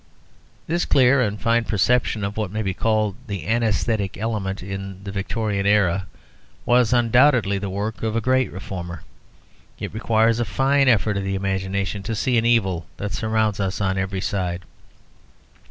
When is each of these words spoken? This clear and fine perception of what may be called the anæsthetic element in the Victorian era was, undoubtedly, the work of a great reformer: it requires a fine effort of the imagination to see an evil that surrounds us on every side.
This 0.65 0.83
clear 0.83 1.21
and 1.21 1.39
fine 1.39 1.63
perception 1.63 2.23
of 2.23 2.35
what 2.35 2.49
may 2.49 2.63
be 2.63 2.73
called 2.73 3.17
the 3.27 3.45
anæsthetic 3.45 4.17
element 4.17 4.63
in 4.63 5.03
the 5.03 5.11
Victorian 5.11 5.67
era 5.67 6.07
was, 6.65 6.91
undoubtedly, 6.91 7.59
the 7.59 7.69
work 7.69 8.01
of 8.01 8.15
a 8.15 8.19
great 8.19 8.51
reformer: 8.51 9.03
it 9.77 9.93
requires 9.93 10.39
a 10.39 10.43
fine 10.45 10.87
effort 10.87 11.17
of 11.17 11.23
the 11.23 11.35
imagination 11.35 12.01
to 12.01 12.15
see 12.15 12.35
an 12.39 12.47
evil 12.47 12.87
that 12.97 13.13
surrounds 13.13 13.59
us 13.59 13.79
on 13.79 13.99
every 13.99 14.21
side. 14.21 14.63